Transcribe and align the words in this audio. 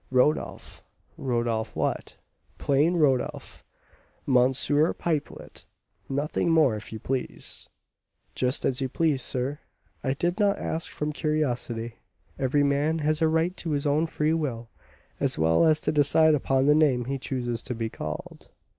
"Rodolph." 0.09 0.81
"Rodolph 1.15 1.75
what?" 1.75 2.17
"Plain 2.57 2.95
Rodolph, 2.95 3.63
M. 4.27 4.33
Pipelet, 4.51 5.65
nothing 6.09 6.49
more, 6.49 6.75
if 6.75 6.91
you 6.91 6.97
please." 6.99 7.69
"Just 8.33 8.65
as 8.65 8.81
you 8.81 8.89
please, 8.89 9.21
sir. 9.21 9.59
I 10.03 10.15
did 10.15 10.39
not 10.39 10.57
ask 10.57 10.91
from 10.91 11.13
curiosity. 11.13 11.97
Every 12.39 12.63
man 12.63 12.97
has 13.05 13.21
a 13.21 13.27
right 13.27 13.55
to 13.57 13.73
his 13.73 13.85
own 13.85 14.07
free 14.07 14.33
will, 14.33 14.69
as 15.19 15.37
well 15.37 15.65
as 15.65 15.79
to 15.81 15.91
decide 15.91 16.33
upon 16.33 16.65
the 16.65 16.73
name 16.73 17.05
he 17.05 17.19
chooses 17.19 17.61
to 17.61 17.75
be 17.75 17.91
called." 17.91 18.49